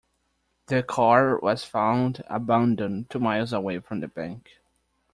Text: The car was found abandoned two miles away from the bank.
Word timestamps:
The 0.65 0.81
car 0.81 1.37
was 1.37 1.63
found 1.63 2.23
abandoned 2.25 3.11
two 3.11 3.19
miles 3.19 3.53
away 3.53 3.77
from 3.77 3.99
the 3.99 4.07
bank. 4.07 4.49